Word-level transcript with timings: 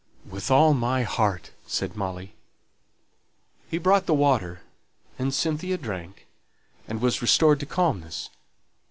"With 0.27 0.49
all 0.49 0.73
my 0.73 1.03
heart," 1.03 1.51
said 1.67 1.95
Molly. 1.95 2.33
He 3.69 3.77
brought 3.77 4.07
the 4.07 4.15
water, 4.15 4.61
and 5.19 5.31
Cynthia 5.31 5.77
drank, 5.77 6.25
and 6.87 6.99
was 7.03 7.21
restored 7.21 7.59
to 7.59 7.67
calmness. 7.67 8.31